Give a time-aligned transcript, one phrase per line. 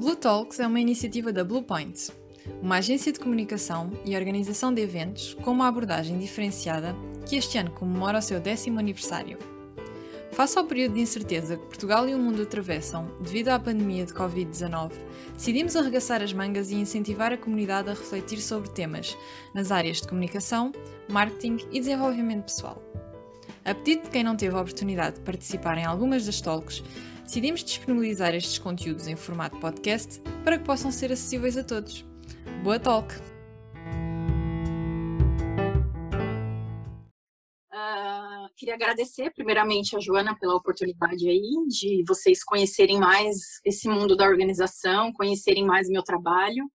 [0.00, 2.10] Blue Talks é uma iniciativa da Bluepoint,
[2.62, 6.96] uma agência de comunicação e organização de eventos com uma abordagem diferenciada
[7.28, 9.36] que este ano comemora o seu décimo aniversário.
[10.32, 14.14] Face ao período de incerteza que Portugal e o mundo atravessam devido à pandemia de
[14.14, 14.92] Covid-19,
[15.34, 19.14] decidimos arregaçar as mangas e incentivar a comunidade a refletir sobre temas
[19.54, 20.72] nas áreas de comunicação,
[21.10, 22.82] marketing e desenvolvimento pessoal.
[23.66, 26.82] A pedido de quem não teve a oportunidade de participar em algumas das talks,
[27.30, 32.04] decidimos disponibilizar estes conteúdos em formato podcast para que possam ser acessíveis a todos.
[32.64, 33.14] Boa talk!
[38.56, 44.26] queria agradecer primeiramente a Joana pela oportunidade aí de vocês conhecerem mais esse mundo da
[44.26, 46.70] organização, conhecerem mais meu trabalho.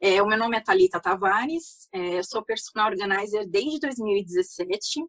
[0.00, 5.00] É, o meu nome é Talita Tavares, é, sou personal organizer desde 2017.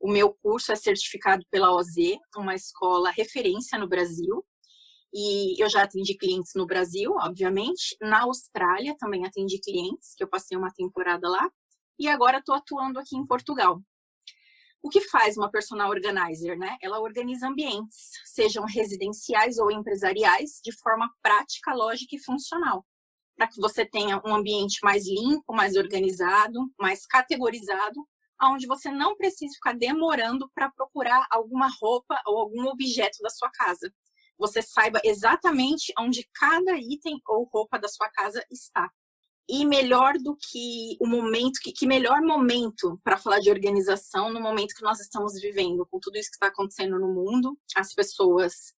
[0.00, 1.94] O meu curso é certificado pela OZ,
[2.36, 4.44] uma escola referência no Brasil.
[5.12, 7.96] E eu já atendi clientes no Brasil, obviamente.
[8.00, 11.50] Na Austrália também atendi clientes, que eu passei uma temporada lá.
[11.98, 13.82] E agora estou atuando aqui em Portugal.
[14.80, 16.76] O que faz uma personal organizer, né?
[16.80, 22.86] Ela organiza ambientes, sejam residenciais ou empresariais, de forma prática, lógica e funcional,
[23.36, 28.06] para que você tenha um ambiente mais limpo, mais organizado, mais categorizado,
[28.42, 33.50] onde você não precisa ficar demorando para procurar alguma roupa ou algum objeto da sua
[33.50, 33.92] casa.
[34.38, 38.88] Você saiba exatamente onde cada item ou roupa da sua casa está.
[39.48, 44.40] E melhor do que o momento, que, que melhor momento para falar de organização no
[44.40, 48.74] momento que nós estamos vivendo, com tudo isso que está acontecendo no mundo, as pessoas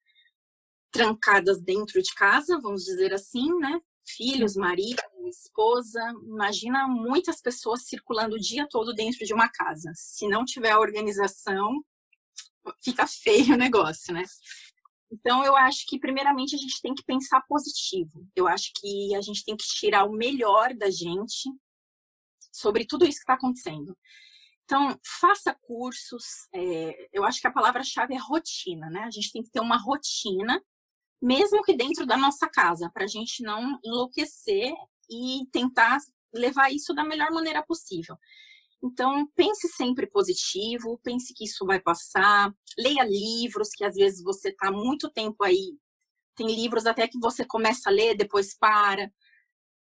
[0.92, 3.81] trancadas dentro de casa, vamos dizer assim, né?
[4.06, 6.00] Filhos, marido, esposa.
[6.24, 9.92] Imagina muitas pessoas circulando o dia todo dentro de uma casa.
[9.94, 11.82] Se não tiver organização,
[12.82, 14.24] fica feio o negócio, né?
[15.12, 18.24] Então, eu acho que, primeiramente, a gente tem que pensar positivo.
[18.36, 21.50] Eu acho que a gente tem que tirar o melhor da gente
[22.52, 23.96] sobre tudo isso que está acontecendo.
[24.64, 26.24] Então, faça cursos.
[26.54, 29.00] É, eu acho que a palavra-chave é rotina, né?
[29.00, 30.62] A gente tem que ter uma rotina,
[31.20, 34.72] mesmo que dentro da nossa casa, para a gente não enlouquecer
[35.10, 35.98] e tentar
[36.32, 38.16] levar isso da melhor maneira possível.
[38.82, 44.49] Então, pense sempre positivo, pense que isso vai passar, leia livros que às vezes você
[44.49, 45.76] está muito tempo aí.
[46.34, 49.10] Tem livros até que você começa a ler, depois para.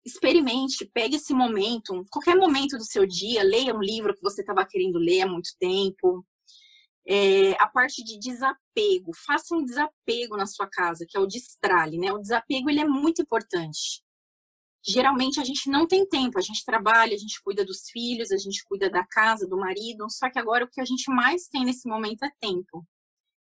[0.05, 4.65] Experimente, pegue esse momento, qualquer momento do seu dia, leia um livro que você estava
[4.65, 6.25] querendo ler há muito tempo.
[7.07, 11.97] É, a parte de desapego, faça um desapego na sua casa, que é o destrale,
[11.97, 12.11] né?
[12.11, 14.03] O desapego ele é muito importante
[14.83, 18.37] geralmente a gente não tem tempo, a gente trabalha, a gente cuida dos filhos, a
[18.37, 21.63] gente cuida da casa, do marido, só que agora o que a gente mais tem
[21.63, 22.85] nesse momento é tempo.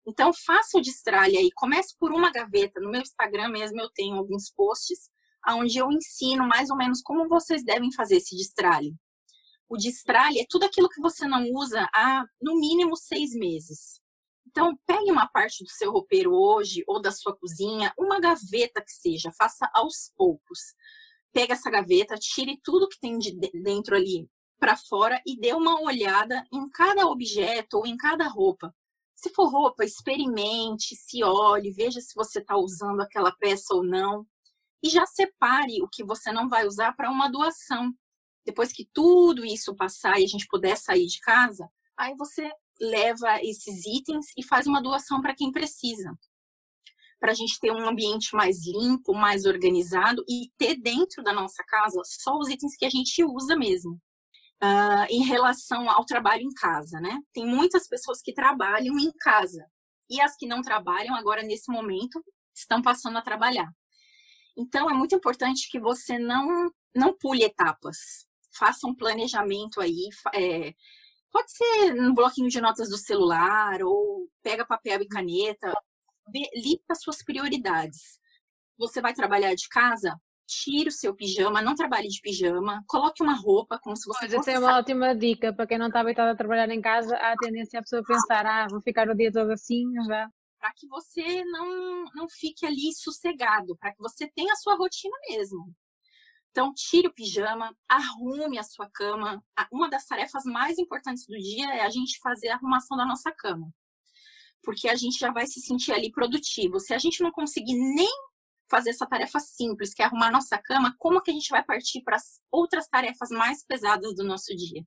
[0.06, 4.16] Então, faça o destralhe aí, comece por uma gaveta, no meu Instagram mesmo eu tenho
[4.16, 5.10] alguns posts
[5.48, 8.94] onde eu ensino mais ou menos como vocês devem fazer esse destralhe.
[9.68, 14.00] O destralhe é tudo aquilo que você não usa há, no mínimo, seis meses.
[14.48, 18.90] Então, pegue uma parte do seu roupeiro hoje, ou da sua cozinha, uma gaveta que
[18.90, 20.74] seja, faça aos poucos
[21.32, 23.32] pega essa gaveta, tire tudo que tem de
[23.62, 28.74] dentro ali para fora e dê uma olhada em cada objeto ou em cada roupa.
[29.14, 34.26] Se for roupa, experimente, se olhe, veja se você está usando aquela peça ou não.
[34.82, 37.92] E já separe o que você não vai usar para uma doação.
[38.44, 43.42] Depois que tudo isso passar e a gente puder sair de casa, aí você leva
[43.42, 46.18] esses itens e faz uma doação para quem precisa
[47.20, 51.62] para a gente ter um ambiente mais limpo, mais organizado e ter dentro da nossa
[51.68, 54.00] casa só os itens que a gente usa mesmo.
[54.62, 57.18] Uh, em relação ao trabalho em casa, né?
[57.32, 59.64] Tem muitas pessoas que trabalham em casa
[60.10, 62.22] e as que não trabalham agora nesse momento
[62.54, 63.70] estão passando a trabalhar.
[64.56, 67.96] Então é muito importante que você não não pule etapas,
[68.52, 70.08] faça um planejamento aí.
[70.34, 70.74] É,
[71.32, 75.72] pode ser no bloquinho de notas do celular ou pega papel e caneta,
[76.54, 78.18] lista suas prioridades.
[78.78, 80.18] Você vai trabalhar de casa?
[80.46, 84.34] Tire o seu pijama, não trabalhe de pijama, coloque uma roupa como se você Mas
[84.34, 84.50] fosse...
[84.50, 87.32] Essa é uma ótima dica para quem não está habituado a trabalhar em casa, há
[87.32, 90.28] a tendência a pessoa pensar, ah, vou ficar o dia todo assim, já.
[90.58, 95.16] Para que você não, não fique ali sossegado, para que você tenha a sua rotina
[95.28, 95.72] mesmo.
[96.50, 99.40] Então, tire o pijama, arrume a sua cama.
[99.70, 103.30] Uma das tarefas mais importantes do dia é a gente fazer a arrumação da nossa
[103.30, 103.72] cama
[104.62, 106.78] porque a gente já vai se sentir ali produtivo.
[106.80, 108.10] Se a gente não conseguir nem
[108.70, 112.02] fazer essa tarefa simples, que é arrumar nossa cama, como que a gente vai partir
[112.02, 114.84] para as outras tarefas mais pesadas do nosso dia?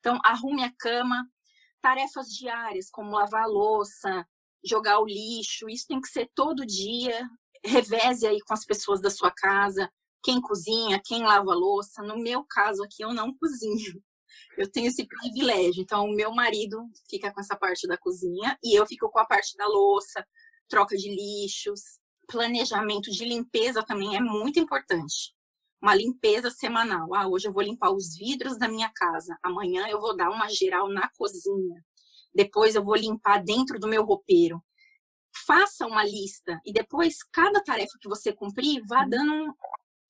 [0.00, 1.24] Então, arrume a cama,
[1.80, 4.26] tarefas diárias, como lavar a louça,
[4.64, 7.28] jogar o lixo, isso tem que ser todo dia.
[7.64, 9.90] reveze aí com as pessoas da sua casa,
[10.22, 12.02] quem cozinha, quem lava a louça.
[12.02, 14.02] No meu caso aqui, eu não cozinho.
[14.56, 15.82] Eu tenho esse privilégio.
[15.82, 19.24] Então, o meu marido fica com essa parte da cozinha e eu fico com a
[19.26, 20.26] parte da louça,
[20.68, 25.34] troca de lixos, planejamento de limpeza também é muito importante.
[25.80, 27.14] Uma limpeza semanal.
[27.14, 29.38] Ah, hoje eu vou limpar os vidros da minha casa.
[29.42, 31.84] Amanhã eu vou dar uma geral na cozinha.
[32.34, 34.62] Depois eu vou limpar dentro do meu roupeiro.
[35.46, 39.52] Faça uma lista e depois cada tarefa que você cumprir, vá dando um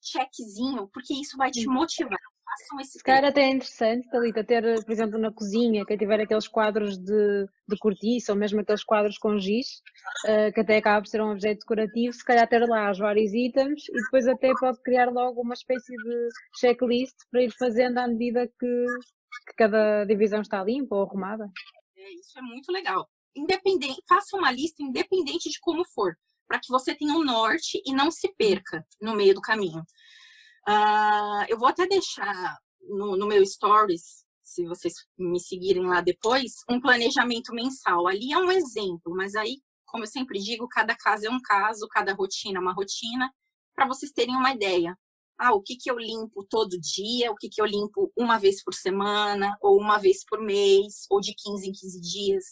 [0.01, 2.19] checkzinho, porque isso vai te motivar
[2.57, 2.91] façam esse.
[2.93, 6.97] Se calhar até é interessante, Thalita, ter, por exemplo, na cozinha, que tiver aqueles quadros
[6.97, 9.81] de, de cortiça ou mesmo aqueles quadros com giz,
[10.25, 13.33] uh, que até acaba por ser um objeto decorativo, se calhar ter lá os vários
[13.33, 18.07] itens e depois até pode criar logo uma espécie de checklist para ir fazendo à
[18.07, 18.85] medida que,
[19.47, 21.49] que cada divisão está limpa ou arrumada.
[21.97, 23.07] É, isso é muito legal.
[23.35, 26.17] Independente, faça uma lista independente de como for,
[26.47, 29.83] para que você tenha um norte e não se perca no meio do caminho.
[30.67, 36.53] Uh, eu vou até deixar no, no meu stories, se vocês me seguirem lá depois,
[36.69, 38.07] um planejamento mensal.
[38.07, 41.87] Ali é um exemplo, mas aí, como eu sempre digo, cada caso é um caso,
[41.87, 43.31] cada rotina é uma rotina,
[43.75, 44.97] para vocês terem uma ideia.
[45.39, 48.63] Ah, o que, que eu limpo todo dia, o que, que eu limpo uma vez
[48.63, 52.43] por semana, ou uma vez por mês, ou de 15 em 15 dias.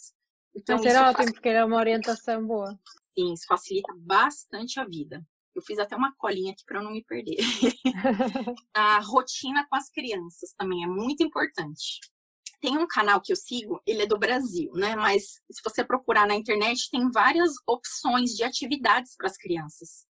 [0.54, 1.32] Então, isso ótimo, faz...
[1.32, 2.78] porque é uma orientação boa.
[3.18, 5.26] Sim, isso facilita bastante a vida.
[5.56, 7.38] Eu fiz até uma colinha aqui para não me perder.
[8.74, 11.98] a rotina com as crianças também é muito importante.
[12.60, 14.94] Tem um canal que eu sigo, ele é do Brasil, né?
[14.94, 20.04] Mas se você procurar na internet, tem várias opções de atividades para as crianças.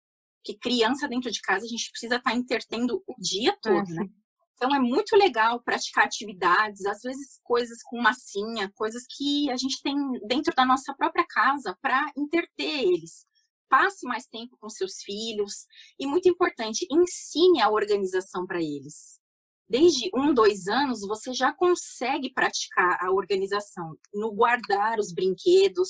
[0.46, 4.08] Que criança dentro de casa a gente precisa estar tá entretendo o dia todo, né?
[4.56, 9.82] Então é muito legal praticar atividades, às vezes coisas com massinha, coisas que a gente
[9.82, 13.26] tem dentro da nossa própria casa para interter eles
[13.74, 15.66] passe mais tempo com seus filhos
[16.00, 19.20] e, muito importante, ensine a organização para eles.
[19.68, 25.90] Desde um, dois anos, você já consegue praticar a organização no guardar os brinquedos,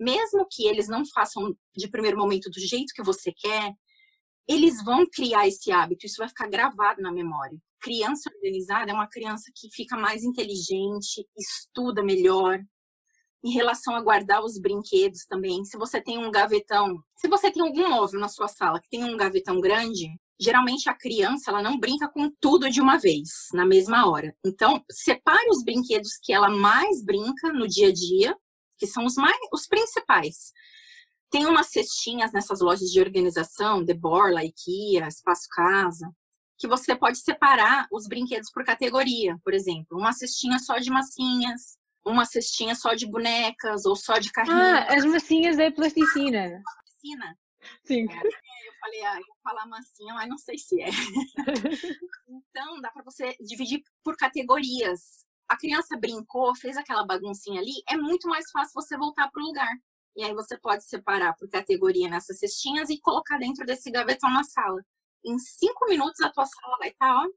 [0.00, 3.72] mesmo que eles não façam de primeiro momento do jeito que você quer,
[4.48, 7.56] eles vão criar esse hábito, isso vai ficar gravado na memória.
[7.80, 12.58] Criança organizada é uma criança que fica mais inteligente, estuda melhor,
[13.44, 15.64] em relação a guardar os brinquedos também.
[15.64, 19.04] Se você tem um gavetão, se você tem algum móvel na sua sala que tem
[19.04, 20.08] um gavetão grande,
[20.40, 24.34] geralmente a criança ela não brinca com tudo de uma vez, na mesma hora.
[24.44, 28.36] Então, separe os brinquedos que ela mais brinca no dia a dia,
[28.78, 30.52] que são os mais os principais.
[31.30, 36.12] Tem umas cestinhas nessas lojas de organização, The Borla, IKEA, Espaço Casa,
[36.58, 41.76] que você pode separar os brinquedos por categoria, por exemplo, uma cestinha só de massinhas,
[42.04, 44.56] uma cestinha só de bonecas ou só de carrinho.
[44.56, 46.62] Ah, as massinhas é plasticina.
[46.62, 47.38] Plasticina?
[47.84, 48.06] Sim.
[48.10, 50.88] É, eu falei, ah, eu vou falar massinha, mas não sei se é.
[52.28, 55.24] então, dá para você dividir por categorias.
[55.48, 59.70] A criança brincou, fez aquela baguncinha ali, é muito mais fácil você voltar pro lugar.
[60.16, 64.44] E aí você pode separar por categoria nessas cestinhas e colocar dentro desse gavetão na
[64.44, 64.82] sala.
[65.24, 67.28] Em cinco minutos a tua sala vai estar, tá, ó,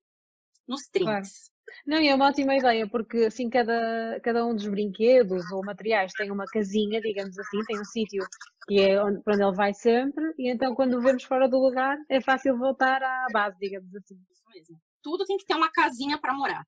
[0.68, 1.52] nos trinks.
[1.86, 6.12] Não, e é uma ótima ideia, porque assim cada, cada um dos brinquedos ou materiais
[6.14, 8.26] tem uma casinha, digamos assim, tem um sítio
[8.68, 11.58] que é onde, para onde ele vai sempre, e então quando o vemos fora do
[11.60, 14.16] lugar é fácil voltar à base, digamos assim.
[14.32, 14.82] Isso mesmo.
[15.04, 16.66] Tudo tem que ter uma casinha para morar,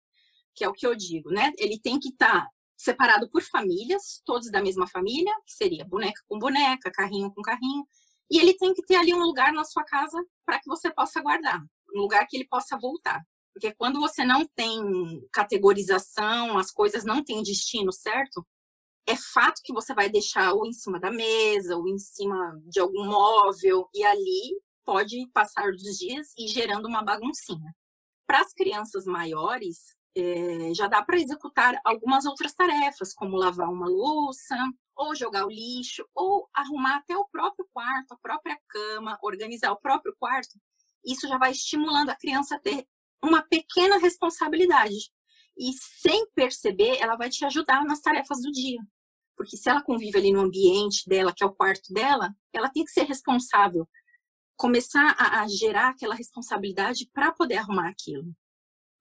[0.56, 1.52] que é o que eu digo, né?
[1.58, 6.22] Ele tem que estar tá separado por famílias, todos da mesma família, que seria boneca
[6.28, 7.88] com boneca, carrinho com carrinho,
[8.30, 11.22] e ele tem que ter ali um lugar na sua casa para que você possa
[11.22, 11.60] guardar,
[11.96, 13.24] um lugar que ele possa voltar.
[13.58, 14.80] Porque quando você não tem
[15.34, 18.46] categorização, as coisas não têm destino certo,
[19.08, 22.80] é fato que você vai deixar ou em cima da mesa, ou em cima de
[22.80, 27.74] algum móvel, e ali pode passar dos dias e gerando uma baguncinha.
[28.28, 33.88] Para as crianças maiores, é, já dá para executar algumas outras tarefas, como lavar uma
[33.88, 34.56] louça,
[34.96, 39.82] ou jogar o lixo, ou arrumar até o próprio quarto, a própria cama, organizar o
[39.82, 40.60] próprio quarto.
[41.04, 42.86] Isso já vai estimulando a criança a ter
[43.24, 45.12] uma pequena responsabilidade.
[45.58, 48.80] E sem perceber, ela vai te ajudar nas tarefas do dia.
[49.36, 52.84] Porque se ela convive ali no ambiente dela, que é o quarto dela, ela tem
[52.84, 53.88] que ser responsável.
[54.56, 58.36] Começar a, a gerar aquela responsabilidade para poder arrumar aquilo.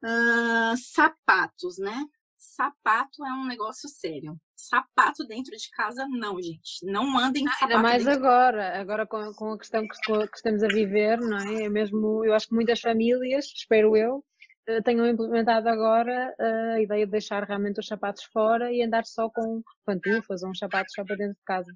[0.04, 2.04] Uh, sapatos, né?
[2.36, 4.38] Sapato é um negócio sério.
[4.56, 6.84] Sapato dentro de casa, não, gente.
[6.84, 7.72] Não mandem ah, sapato.
[7.72, 8.78] Ainda mais agora, de...
[8.78, 11.64] agora com, com a questão que, que, estamos a viver, não é?
[11.64, 11.68] é?
[11.68, 14.24] Mesmo, eu acho que muitas famílias, espero eu,
[14.66, 19.04] eh, tenham implementado agora eh, a ideia de deixar realmente os sapatos fora e andar
[19.04, 21.72] só com pantufas ou uns sapatos só para dentro de casa.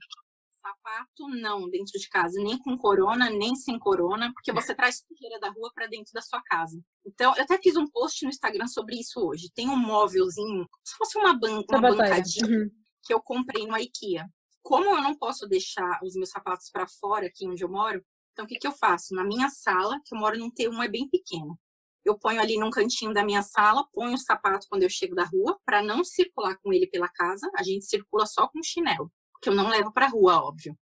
[0.62, 5.40] Sapato não dentro de casa, nem com corona, nem sem corona, porque você traz sujeira
[5.40, 6.78] da rua para dentro da sua casa.
[7.06, 9.50] Então, eu até fiz um post no Instagram sobre isso hoje.
[9.54, 12.70] Tem um móvelzinho, se fosse uma, ban uma bancadinha uhum.
[13.02, 14.28] que eu comprei no IKEA.
[14.62, 18.44] Como eu não posso deixar os meus sapatos para fora aqui onde eu moro, então
[18.44, 19.14] o que, que eu faço?
[19.14, 21.58] Na minha sala, que eu moro num T1 é bem pequeno.
[22.04, 25.24] Eu ponho ali num cantinho da minha sala, ponho o sapato quando eu chego da
[25.24, 27.50] rua, para não circular com ele pela casa.
[27.56, 30.76] A gente circula só com chinelo que eu não levo para rua, óbvio.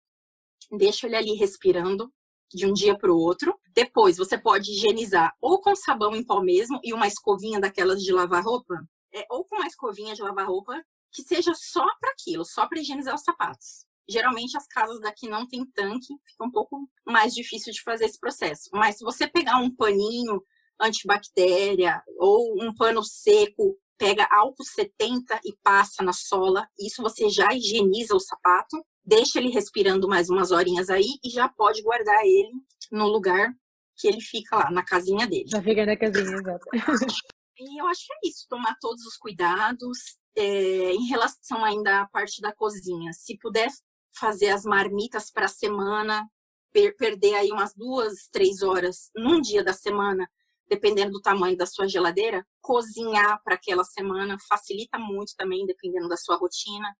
[0.70, 2.12] Deixo ele ali respirando
[2.52, 3.58] de um dia para o outro.
[3.74, 8.12] Depois você pode higienizar ou com sabão em pó mesmo e uma escovinha daquelas de
[8.12, 8.74] lavar roupa,
[9.14, 10.74] é, ou com uma escovinha de lavar roupa
[11.12, 13.86] que seja só para aquilo, só para higienizar os sapatos.
[14.08, 18.18] Geralmente as casas daqui não tem tanque, fica um pouco mais difícil de fazer esse
[18.20, 18.70] processo.
[18.72, 20.40] Mas se você pegar um paninho
[20.80, 26.68] antibactéria ou um pano seco pega álcool 70 e passa na sola.
[26.78, 31.48] Isso você já higieniza o sapato, deixa ele respirando mais umas horinhas aí e já
[31.48, 32.52] pode guardar ele
[32.90, 33.52] no lugar
[33.96, 35.48] que ele fica lá, na casinha dele.
[35.48, 36.66] Já fica na casinha, exato.
[37.58, 40.18] E eu acho que é isso, tomar todos os cuidados.
[40.36, 43.68] É, em relação ainda à parte da cozinha, se puder
[44.14, 46.28] fazer as marmitas para a semana,
[46.70, 50.28] per perder aí umas duas, três horas num dia da semana
[50.68, 56.16] dependendo do tamanho da sua geladeira, cozinhar para aquela semana facilita muito também, dependendo da
[56.16, 56.94] sua rotina.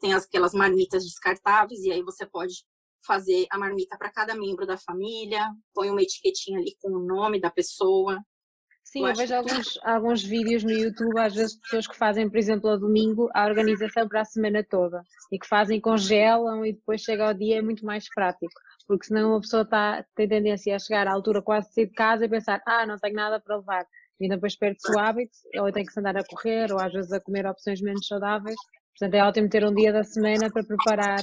[0.00, 2.64] Tem aquelas marmitas descartáveis e aí você pode
[3.06, 7.40] fazer a marmita para cada membro da família, põe uma etiquetinha ali com o nome
[7.40, 8.18] da pessoa.
[8.94, 12.38] Sim, eu, eu vejo alguns, alguns vídeos no YouTube, às vezes pessoas que fazem, por
[12.38, 17.02] exemplo, a domingo, a organização para a semana toda e que fazem, congelam e depois
[17.02, 18.54] chega ao dia, é muito mais prático
[18.86, 21.94] porque senão uma pessoa tá, tem tendência a chegar à altura quase de sair de
[21.94, 23.86] casa e pensar, ah, não tenho nada para levar.
[24.20, 27.12] E depois perde-se o hábito, ou tem que se andar a correr, ou às vezes
[27.12, 28.56] a comer opções menos saudáveis.
[28.96, 31.22] Portanto, é ótimo ter um dia da semana para preparar.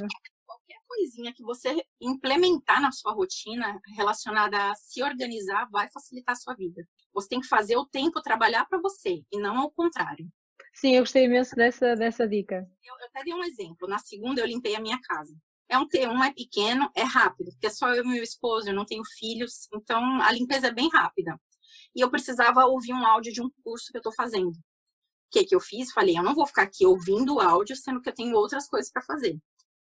[0.94, 6.54] Coisinha que você implementar na sua rotina relacionada a se organizar vai facilitar a sua
[6.54, 6.86] vida.
[7.14, 10.28] Você tem que fazer o tempo trabalhar para você, e não ao contrário.
[10.74, 12.70] Sim, eu gostei imenso dessa, dessa dica.
[12.84, 13.88] Eu, eu até dei um exemplo.
[13.88, 15.34] Na segunda, eu limpei a minha casa.
[15.70, 18.76] É um T1, é pequeno, é rápido, porque é só eu e meu esposo, eu
[18.76, 21.40] não tenho filhos, então a limpeza é bem rápida.
[21.96, 24.52] E eu precisava ouvir um áudio de um curso que eu estou fazendo.
[24.52, 25.94] O que, que eu fiz?
[25.94, 28.92] Falei, eu não vou ficar aqui ouvindo o áudio, sendo que eu tenho outras coisas
[28.92, 29.40] para fazer.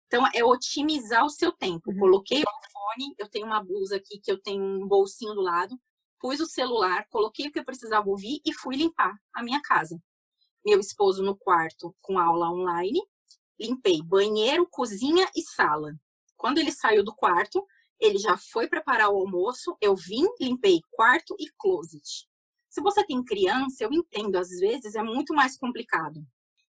[0.06, 1.90] Então, é otimizar o seu tempo.
[1.90, 1.98] Uhum.
[1.98, 5.78] Coloquei o fone, eu tenho uma blusa aqui que eu tenho um bolsinho do lado,
[6.20, 10.00] pus o celular, coloquei o que eu precisava ouvir e fui limpar a minha casa.
[10.64, 13.00] Meu esposo no quarto com aula online,
[13.58, 15.94] limpei banheiro, cozinha e sala.
[16.36, 17.64] Quando ele saiu do quarto,
[18.00, 22.28] ele já foi preparar o almoço, eu vim, limpei quarto e closet.
[22.68, 26.20] Se você tem criança, eu entendo, às vezes é muito mais complicado.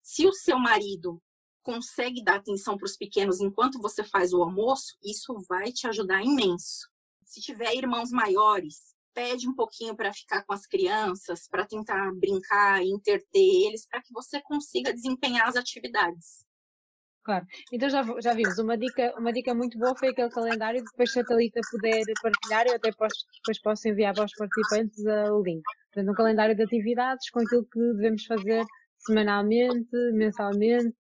[0.03, 1.23] Se o seu marido
[1.63, 6.23] consegue dar atenção para os pequenos enquanto você faz o almoço, isso vai te ajudar
[6.23, 6.89] imenso.
[7.25, 12.83] Se tiver irmãos maiores, pede um pouquinho para ficar com as crianças, para tentar brincar
[12.83, 16.45] interter eles, para que você consiga desempenhar as atividades.
[17.25, 17.47] Claro.
[17.73, 21.21] Então já, já vimos, uma dica, uma dica muito boa foi aquele calendário, depois se
[21.21, 25.63] a Thalita puder partilhar, eu até posso, depois posso enviar para os participantes o link.
[25.93, 28.65] Portanto, um calendário de atividades com aquilo que devemos fazer
[29.07, 30.97] semanalmente, mensalmente,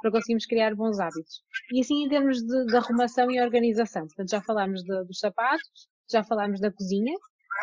[0.00, 1.42] para conseguirmos criar bons hábitos.
[1.72, 4.06] E assim em termos de, de arrumação e organização.
[4.06, 7.16] Portanto, já falámos de, dos sapatos, já falámos da cozinha,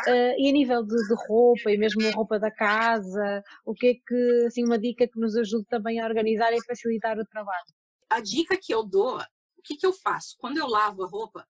[0.08, 3.94] Uh, e a nível de, de, roupa e mesmo roupa da casa, o que é
[3.96, 7.74] que, assim, uma dica que nos ajude também a organizar e facilitar o trabalho?
[8.10, 10.36] a dica que eu dou, o que, que eu faço?
[10.40, 11.48] Quando eu lavo a roupa,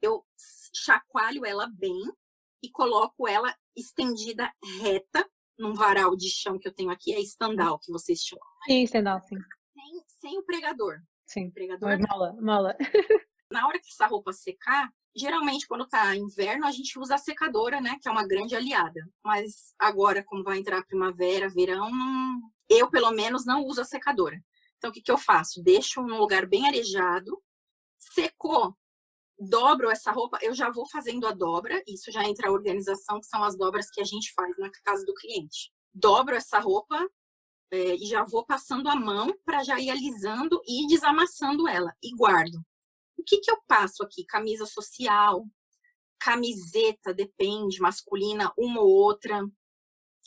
[0.00, 0.24] eu
[0.72, 2.00] chacoalho ela bem
[2.62, 7.78] e coloco ela estendida reta num varal de chão que eu tenho aqui, é estandal
[7.78, 8.44] que vocês chamam.
[8.66, 9.36] Sim, estandal, sim.
[9.74, 11.00] Sem, sem o pregador.
[11.26, 11.90] Sim, pregador.
[11.90, 12.76] É mola, mola.
[13.50, 17.80] Na hora que essa roupa secar, geralmente quando tá inverno, a gente usa a secadora,
[17.80, 19.00] né, que é uma grande aliada.
[19.24, 21.90] Mas agora, como vai entrar primavera, verão,
[22.68, 24.38] eu pelo menos não uso a secadora.
[24.76, 25.62] Então, o que, que eu faço?
[25.62, 27.42] Deixo num lugar bem arejado,
[27.98, 28.76] secou,
[29.38, 33.26] dobro essa roupa, eu já vou fazendo a dobra, isso já entra a organização, que
[33.26, 35.72] são as dobras que a gente faz na casa do cliente.
[35.94, 37.08] Dobro essa roupa
[37.70, 42.14] é, e já vou passando a mão para já ir alisando e desamassando ela e
[42.14, 42.56] guardo.
[43.16, 44.24] O que, que eu passo aqui?
[44.24, 45.44] Camisa social,
[46.18, 49.42] camiseta, depende, masculina, uma ou outra.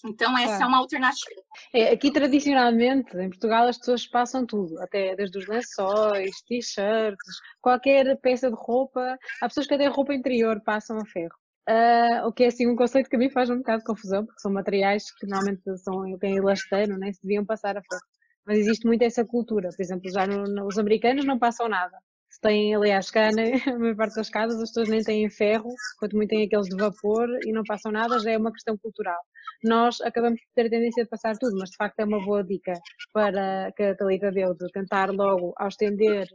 [0.05, 1.41] Então, essa é uma alternativa.
[1.74, 8.17] É, aqui, tradicionalmente, em Portugal, as pessoas passam tudo, até desde os lençóis, t-shirts, qualquer
[8.20, 9.17] peça de roupa.
[9.41, 11.36] Há pessoas que até roupa interior passam a ferro.
[11.70, 14.25] Uh, o que é assim um conceito que a mim faz um bocado de confusão,
[14.25, 18.01] porque são materiais que normalmente são, têm elasteiro, nem se deviam passar a ferro.
[18.46, 19.70] Mas existe muito essa cultura.
[19.70, 21.98] Por exemplo, já no, no, os americanos não passam nada.
[22.41, 25.69] Têm, aliás, cá a maior parte das casas as pessoas nem têm ferro,
[26.00, 29.19] quanto muito têm aqueles de vapor e não passam nada, já é uma questão cultural.
[29.63, 32.43] Nós acabamos por ter a tendência de passar tudo, mas de facto é uma boa
[32.43, 32.74] dica
[33.13, 36.27] para que a Thalita deu de tentar logo ao estender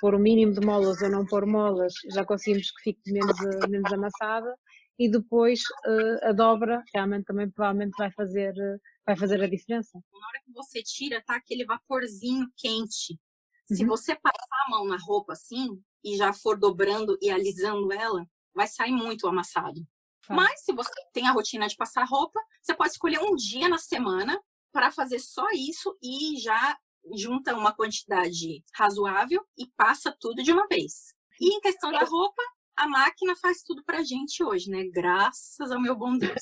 [0.00, 3.36] pôr o mínimo de molas ou não pôr molas, já conseguimos que fique menos,
[3.68, 4.52] menos amassada
[4.98, 9.90] e depois uh, a dobra realmente também provavelmente vai fazer, uh, vai fazer a diferença.
[9.94, 13.16] Na hora que você tira, tá aquele vaporzinho quente.
[13.72, 13.76] Uhum.
[13.76, 18.26] Se você passar a mão na roupa assim e já for dobrando e alisando ela,
[18.54, 19.80] vai sair muito amassado.
[20.26, 20.34] Tá.
[20.34, 23.78] Mas se você tem a rotina de passar roupa, você pode escolher um dia na
[23.78, 26.78] semana para fazer só isso e já
[27.14, 31.14] junta uma quantidade razoável e passa tudo de uma vez.
[31.40, 32.42] E em questão da roupa,
[32.76, 34.84] a máquina faz tudo pra gente hoje, né?
[34.84, 36.40] Graças ao meu bom Deus.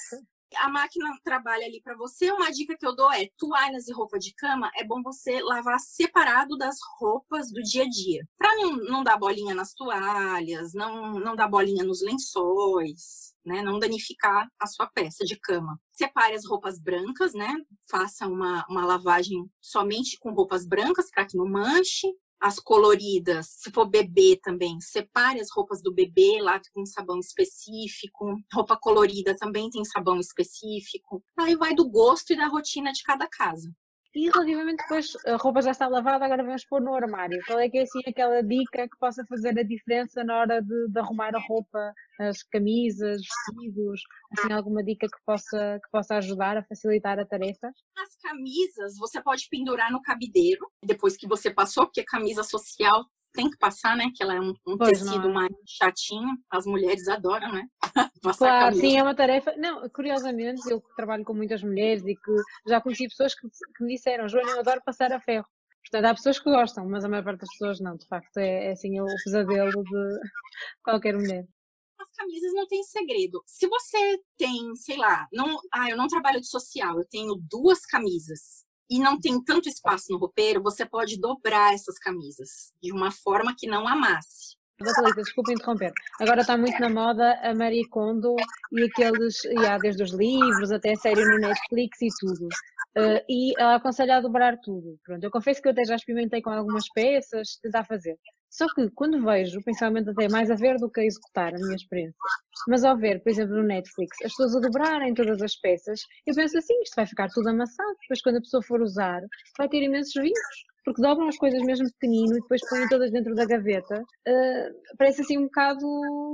[0.59, 2.31] A máquina trabalha ali para você.
[2.33, 5.79] Uma dica que eu dou é: toalhas e roupa de cama é bom você lavar
[5.79, 11.13] separado das roupas do dia a dia, para não, não dar bolinha nas toalhas, não,
[11.13, 13.63] não dar bolinha nos lençóis, né?
[13.63, 15.79] Não danificar a sua peça de cama.
[15.93, 17.55] Separe as roupas brancas, né?
[17.91, 22.09] Faça uma, uma lavagem somente com roupas brancas para que não manche
[22.41, 28.35] as coloridas, se for bebê também, separe as roupas do bebê, lave com sabão específico.
[28.53, 31.23] Roupa colorida também tem sabão específico.
[31.39, 33.71] Aí vai do gosto e da rotina de cada casa.
[34.13, 37.41] E relativamente depois, a roupa já está lavada, agora vamos pôr no armário.
[37.47, 40.89] Qual é que é assim aquela dica que possa fazer a diferença na hora de,
[40.89, 44.03] de arrumar a roupa, as camisas, vestidos?
[44.37, 47.69] Assim, alguma dica que possa, que possa ajudar a facilitar a tarefa?
[47.97, 53.51] As camisas você pode pendurar no cabideiro, depois que você passou, porque camisa social tem
[53.51, 54.11] que passar, né?
[54.15, 55.33] Que ela é um, um tecido é.
[55.33, 56.37] mais chatinho.
[56.51, 57.67] As mulheres adoram, né?
[58.39, 59.55] claro, sim, é uma tarefa.
[59.57, 62.33] Não, curiosamente, eu trabalho com muitas mulheres e que
[62.69, 65.47] já conheci pessoas que, que me disseram, Joana, eu adoro passar a ferro.
[65.83, 67.97] Portanto, há pessoas que gostam, mas a maior parte das pessoas não.
[67.97, 70.21] De facto, é, é assim o pesadelo de
[70.85, 71.47] qualquer mulher
[72.03, 73.43] as camisas não tem segredo.
[73.47, 77.85] Se você tem, sei lá, não, ah, eu não trabalho de social, eu tenho duas
[77.85, 83.11] camisas e não tem tanto espaço no roupeiro, você pode dobrar essas camisas de uma
[83.11, 84.59] forma que não amasse.
[84.81, 85.93] Natalita, desculpa interromper.
[86.19, 88.35] Agora está muito na moda a Marie Kondo
[88.73, 92.49] e aqueles, e há desde os livros até a série no Netflix e tudo.
[92.97, 94.99] Uh, e ela aconselha a dobrar tudo.
[95.05, 98.17] Pronto, eu confesso que eu até já experimentei com algumas peças, tentar fazer.
[98.51, 101.77] Só que quando vejo, principalmente até mais a ver do que a executar, a minha
[101.77, 102.17] experiência,
[102.67, 106.35] mas ao ver, por exemplo, no Netflix, as pessoas a dobrarem todas as peças, eu
[106.35, 109.23] penso assim, isto vai ficar tudo amassado, depois quando a pessoa for usar,
[109.57, 113.35] vai ter imensos vincos, porque dobram as coisas mesmo pequenino e depois põem todas dentro
[113.37, 115.87] da gaveta, uh, parece assim um bocado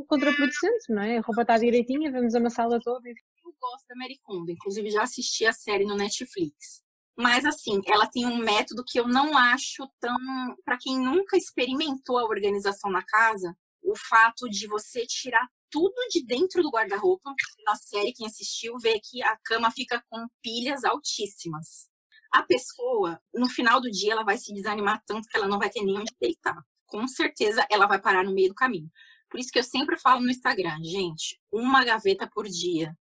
[0.09, 1.19] contraproducente, não é?
[1.19, 3.09] A roupa está direitinha, vamos amassá-la toda.
[3.09, 6.86] Eu gosto da Mary Kondo, inclusive já assisti a série no Netflix.
[7.17, 10.17] Mas assim, ela tem um método que eu não acho tão.
[10.65, 16.25] Para quem nunca experimentou a organização na casa, o fato de você tirar tudo de
[16.25, 17.35] dentro do guarda-roupa.
[17.65, 21.89] Na série, quem assistiu vê que a cama fica com pilhas altíssimas.
[22.33, 25.71] A pessoa, no final do dia, ela vai se desanimar tanto que ela não vai
[25.71, 26.57] ter nem onde deitar.
[26.87, 28.91] Com certeza, ela vai parar no meio do caminho.
[29.31, 32.97] Por isso que eu sempre falo no Instagram, gente, uma gaveta por dia,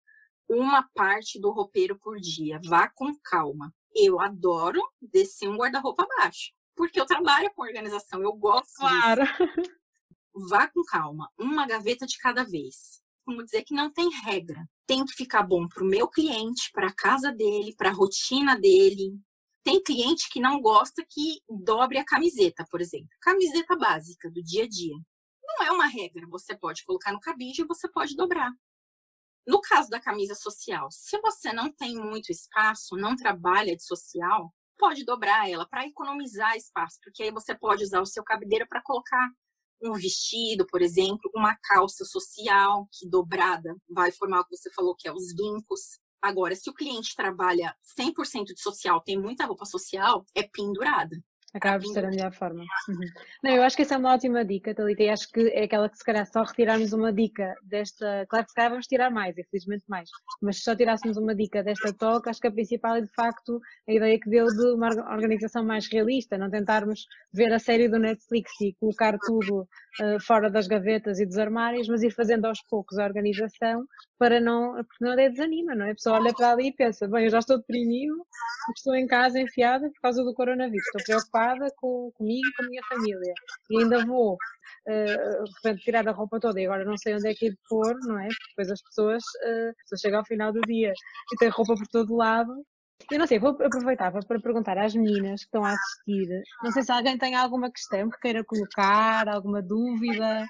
[0.49, 2.59] uma parte do roupeiro por dia.
[2.65, 8.33] Vá com calma eu adoro descer um guarda-roupa abaixo, porque eu trabalho com organização, eu
[8.33, 9.23] gosto claro.
[9.23, 9.71] disso.
[10.49, 13.01] Vá com calma, uma gaveta de cada vez.
[13.23, 14.67] Como dizer que não tem regra.
[14.85, 18.59] Tem que ficar bom para o meu cliente, para a casa dele, para a rotina
[18.59, 19.17] dele.
[19.63, 23.07] Tem cliente que não gosta que dobre a camiseta, por exemplo.
[23.19, 24.95] Camiseta básica do dia a dia.
[25.43, 26.27] Não é uma regra.
[26.29, 28.51] Você pode colocar no cabide e você pode dobrar.
[29.45, 34.51] No caso da camisa social, se você não tem muito espaço, não trabalha de social,
[34.77, 38.81] pode dobrar ela para economizar espaço, porque aí você pode usar o seu cabideiro para
[38.81, 39.29] colocar
[39.81, 44.95] um vestido, por exemplo, uma calça social que dobrada vai formar o que você falou
[44.95, 45.99] que é os vincos.
[46.21, 51.15] Agora, se o cliente trabalha 100% de social, tem muita roupa social, é pendurada.
[51.55, 52.65] Acaba por ser a melhor forma.
[52.89, 52.99] Uhum.
[53.41, 55.87] Não, eu acho que essa é uma ótima dica, Thalita, e acho que é aquela
[55.87, 58.25] que se calhar só retirarmos uma dica desta.
[58.27, 60.09] Claro que se calhar vamos tirar mais, infelizmente mais,
[60.41, 63.61] mas se só tirássemos uma dica desta toca, acho que a principal é de facto
[63.87, 67.99] a ideia que deu de uma organização mais realista, não tentarmos ver a série do
[67.99, 72.61] Netflix e colocar tudo uh, fora das gavetas e dos armários, mas ir fazendo aos
[72.63, 73.85] poucos a organização
[74.19, 74.73] para não.
[74.75, 75.91] porque não é desanima, não é?
[75.91, 78.25] A pessoa olha para ali e pensa, bem, eu já estou deprimido,
[78.75, 82.63] estou em casa enfiada por causa do coronavírus, estou preocupada preocupada com, comigo e com
[82.63, 83.33] a minha família.
[83.69, 87.47] E ainda vou, uh, tirar a roupa toda e agora não sei onde é que
[87.47, 88.27] ir pôr, não é?
[88.27, 90.93] Porque depois as pessoas, uh, pessoas chegam ao final do dia
[91.31, 92.53] e têm roupa por todo lado
[93.11, 96.43] Eu não sei, vou aproveitar para perguntar às meninas que estão a assistir.
[96.63, 100.45] Não sei se alguém tem alguma questão que queira colocar, alguma dúvida.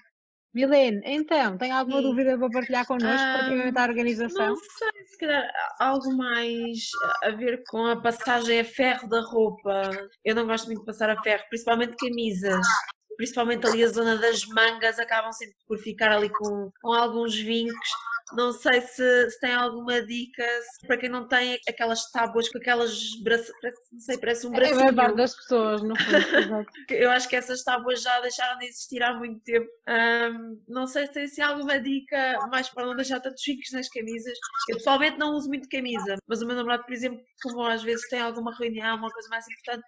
[0.55, 2.03] Milene, então, tem alguma Sim.
[2.03, 4.47] dúvida para partilhar connosco ah, relativamente à organização?
[4.47, 6.77] Não sei, se calhar algo mais
[7.23, 9.91] a ver com a passagem a ferro da roupa.
[10.23, 12.65] Eu não gosto muito de passar a ferro, principalmente camisas
[13.15, 17.89] principalmente ali a zona das mangas, acabam sempre por ficar ali com, com alguns vincos.
[18.33, 20.43] Não sei se, se tem alguma dica
[20.87, 23.51] para quem não tem aquelas tábuas com aquelas braças,
[23.91, 24.79] não sei, parece um bracinho.
[24.79, 26.05] É a das pessoas, não foi?
[26.89, 29.67] Eu acho que essas tábuas já deixaram de existir há muito tempo.
[29.87, 33.89] Um, não sei se tem assim, alguma dica mais para não deixar tantos vincos nas
[33.89, 34.37] camisas.
[34.69, 38.07] Eu pessoalmente não uso muito camisa, mas o meu namorado, por exemplo, como às vezes
[38.09, 39.85] tem alguma reunião, uma coisa mais importante,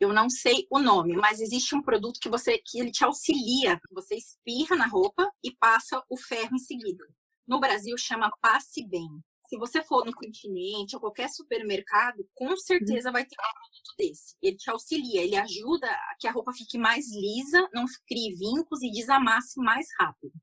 [0.00, 3.80] eu não sei o nome, mas existe um produto que você que ele te auxilia.
[3.92, 7.04] Você espirra na roupa e passa o ferro em seguida.
[7.48, 9.08] No Brasil chama Passe Bem.
[9.48, 14.36] Se você for no continente ou qualquer supermercado, com certeza vai ter um produto desse.
[14.42, 18.82] Ele te auxilia, ele ajuda a que a roupa fique mais lisa, não crie vincos
[18.82, 20.34] e desamasse mais rápido.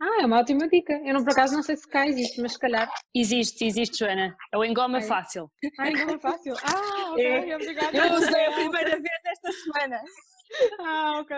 [0.00, 0.92] Ah, é uma ótima dica.
[1.04, 2.88] Eu não, por acaso não sei se cá existe, mas se calhar.
[3.12, 4.36] Existe, existe, Joana.
[4.52, 5.02] É o engoma é.
[5.02, 5.50] fácil.
[5.80, 6.54] Ah, engoma fácil.
[6.62, 7.56] Ah, ok, é.
[7.56, 7.96] obrigada.
[7.96, 10.00] Eu usei a primeira vez esta semana.
[10.80, 11.36] Ah, ok.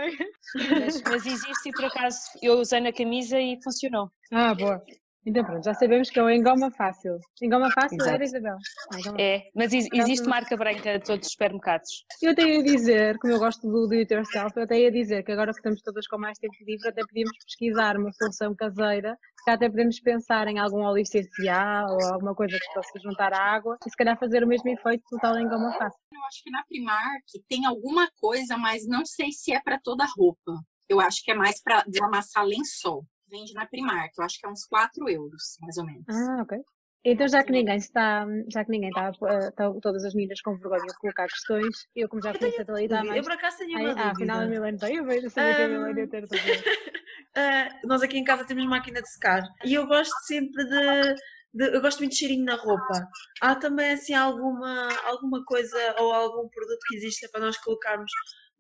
[0.55, 4.11] Mas, mas, existe e por acaso eu usei na camisa e funcionou.
[4.31, 4.83] Ah, boa.
[5.26, 7.18] Então pronto, já sabemos que é o engoma fácil.
[7.42, 8.14] Engoma fácil Exato.
[8.14, 8.56] era Isabel.
[8.92, 12.04] Ah, é, mas existe marca branca de todos os supermercados.
[12.22, 15.24] Eu tenho a dizer, como eu gosto do do it yourself, eu tenho a dizer
[15.24, 19.18] que agora que estamos todas com mais tempo livre, até podíamos pesquisar uma solução caseira,
[19.44, 23.40] que até podemos pensar em algum óleo essencial ou alguma coisa que possa juntar à
[23.40, 25.98] água e se calhar fazer o mesmo efeito do tal engoma fácil.
[26.12, 30.04] Eu acho que na Primark tem alguma coisa, mas não sei se é para toda
[30.04, 30.52] a roupa.
[30.88, 34.12] Eu acho que é mais para desamassar lençol vende na Primark.
[34.16, 36.04] Eu acho que é uns 4 euros, mais ou menos.
[36.08, 36.58] Ah, ok.
[37.08, 40.86] Então, já que ninguém está, já que ninguém está, está todas as meninas com vergonha
[40.88, 43.16] de colocar questões, eu como já conheço a Thalita há mais...
[43.18, 45.54] Eu por acaso tenho uma Ah, afinal a Milene tem, eu vejo, sabia um...
[45.54, 49.86] que a Milene ter uh, Nós aqui em casa temos máquina de secar e eu
[49.86, 51.14] gosto sempre de,
[51.54, 53.06] de, eu gosto muito de cheirinho na roupa.
[53.40, 58.10] Há também assim alguma, alguma coisa ou algum produto que exista para nós colocarmos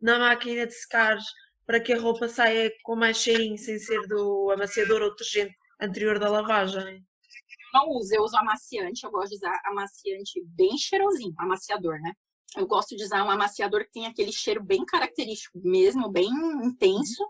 [0.00, 1.16] na máquina de secar
[1.66, 6.18] para que a roupa saia com mais cheirinho, sem ser do amaciador ou detergente anterior
[6.18, 7.04] da lavagem?
[7.74, 12.12] Não uso, eu uso amaciante, eu gosto de usar amaciante bem cheirosinho, amaciador, né?
[12.56, 16.30] Eu gosto de usar um amaciador que tem aquele cheiro bem característico mesmo, bem
[16.64, 17.22] intenso,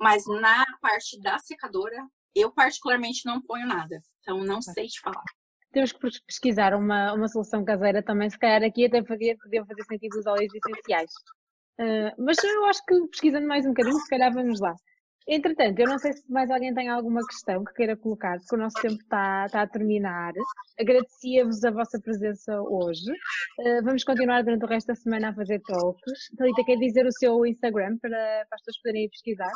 [0.00, 1.96] mas na parte da secadora,
[2.34, 4.02] eu particularmente não ponho nada.
[4.20, 5.22] Então, não sei te falar.
[5.70, 9.84] Temos que pesquisar uma, uma solução caseira também, se calhar aqui até podia, podia fazer
[9.84, 11.10] sentido os óleos essenciais.
[11.80, 14.74] Uh, mas eu acho que pesquisando mais um bocadinho, se calhar vamos lá.
[15.26, 18.58] Entretanto, eu não sei se mais alguém tem alguma questão que queira colocar, porque o
[18.58, 20.32] nosso tempo está, está a terminar.
[20.78, 23.10] Agradecia-vos a vossa presença hoje.
[23.60, 26.28] Uh, vamos continuar durante o resto da semana a fazer talks.
[26.36, 29.52] Thalita, quer dizer o seu Instagram para, para as pessoas poderem ir pesquisar?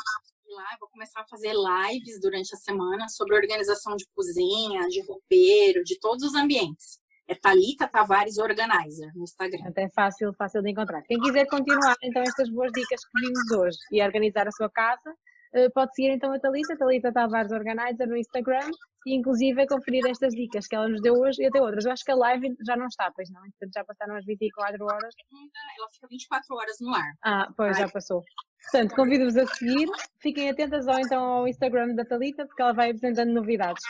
[0.48, 5.82] Lá, vou começar a fazer lives durante a semana sobre organização de cozinha, de roupeiro,
[5.82, 7.00] de todos os ambientes.
[7.28, 9.68] É Talita Tavares Organizer no Instagram.
[9.68, 11.02] Até fácil, fácil de encontrar.
[11.02, 15.12] Quem quiser continuar então estas boas dicas que vimos hoje e organizar a sua casa,
[15.52, 18.70] eh, pode seguir então a Talita, Talita Tavares Organizer no Instagram
[19.06, 21.84] e inclusive conferir estas dicas que ela nos deu hoje e até outras.
[21.84, 23.40] Eu acho que a live já não está, pois não?
[23.40, 25.14] Portanto, já passaram as 24 horas.
[25.78, 27.12] Ela fica 24 horas no ar.
[27.24, 28.22] Ah, pois, já passou.
[28.62, 29.88] Portanto, convido-vos a seguir.
[30.20, 33.82] Fiquem atentas ao, então ao Instagram da Talita, porque ela vai apresentando novidades.